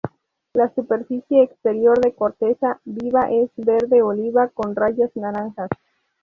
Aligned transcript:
La 0.53 0.67
superficie 0.73 1.43
exterior 1.43 1.99
de 2.01 2.15
corteza 2.15 2.79
viva 2.85 3.27
es 3.29 3.51
verde 3.55 4.01
oliva 4.01 4.47
con 4.47 4.75
rayas 4.75 5.11
naranjas. 5.15 5.69